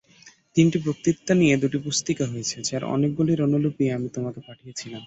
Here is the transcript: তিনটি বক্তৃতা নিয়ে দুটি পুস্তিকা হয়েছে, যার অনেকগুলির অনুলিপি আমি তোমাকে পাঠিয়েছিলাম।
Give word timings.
তিনটি 0.55 0.77
বক্তৃতা 0.85 1.33
নিয়ে 1.41 1.55
দুটি 1.61 1.77
পুস্তিকা 1.85 2.25
হয়েছে, 2.31 2.57
যার 2.67 2.83
অনেকগুলির 2.95 3.39
অনুলিপি 3.47 3.85
আমি 3.97 4.07
তোমাকে 4.15 4.39
পাঠিয়েছিলাম। 4.47 4.99